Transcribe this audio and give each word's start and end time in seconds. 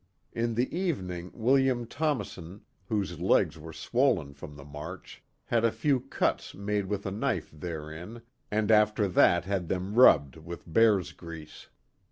In 0.33 0.55
the 0.55 0.75
evening 0.75 1.29
William 1.31 1.85
Tomassen, 1.85 2.61
whose 2.87 3.19
legs 3.19 3.59
were 3.59 3.71
swollen 3.71 4.33
from 4.33 4.55
the 4.55 4.65
march, 4.65 5.23
had 5.45 5.63
a 5.63 5.71
few 5.71 5.99
cuts 5.99 6.55
made 6.55 6.87
with 6.87 7.05
a 7.05 7.11
knife 7.11 7.51
therein, 7.53 8.23
and 8.49 8.71
after 8.71 9.07
that 9.07 9.45
had 9.45 9.67
them 9.67 9.93
rubbed 9.93 10.37
with 10.37 10.63
bear's 10.65 11.11
grease. 11.11 11.67